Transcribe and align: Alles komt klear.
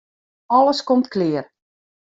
Alles 0.59 0.81
komt 0.83 1.11
klear. 1.11 1.47